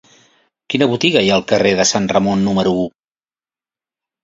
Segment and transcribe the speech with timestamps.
[0.73, 2.89] Quina botiga hi ha al carrer de Sant Ramon número u?